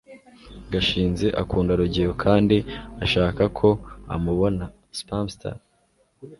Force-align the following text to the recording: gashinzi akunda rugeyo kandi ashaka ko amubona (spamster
gashinzi 0.71 1.27
akunda 1.41 1.71
rugeyo 1.79 2.13
kandi 2.23 2.57
ashaka 3.05 3.43
ko 3.57 3.69
amubona 4.15 4.63
(spamster 4.99 5.55